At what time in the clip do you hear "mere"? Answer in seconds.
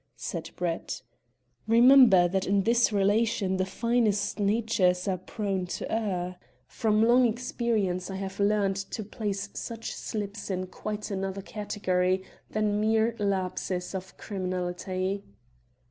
12.81-13.15